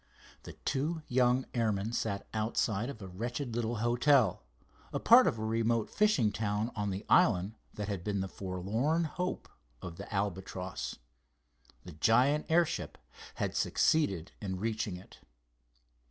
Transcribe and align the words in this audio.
The 0.41 0.53
two 0.53 1.03
young 1.07 1.45
airmen 1.53 1.93
sat 1.93 2.25
outside 2.33 2.89
of 2.89 3.03
a 3.03 3.07
wretched 3.07 3.55
little 3.55 3.75
hotel, 3.85 4.41
a 4.91 4.99
part 4.99 5.27
of 5.27 5.37
a 5.37 5.45
remote 5.45 5.91
fishing 5.91 6.31
town 6.31 6.71
on 6.75 6.89
the 6.89 7.05
island 7.07 7.53
that 7.75 7.87
had 7.87 8.03
been 8.03 8.19
"the 8.19 8.27
forlorn 8.27 9.03
hope" 9.03 9.47
of 9.79 9.97
the 9.97 10.11
Albatross. 10.11 10.95
The 11.85 11.91
giant 11.91 12.47
airship 12.49 12.97
had 13.35 13.55
succeeded 13.55 14.31
in 14.41 14.57
reaching 14.59 14.97
it. 14.97 15.19